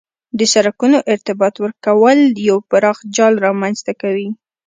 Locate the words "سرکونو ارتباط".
0.53-1.55